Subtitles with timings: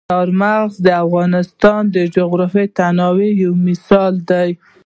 [0.09, 4.49] چار مغز د افغانستان د جغرافیوي تنوع یو مثال دی.